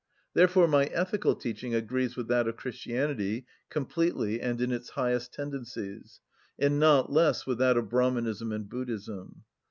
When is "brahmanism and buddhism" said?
7.89-9.43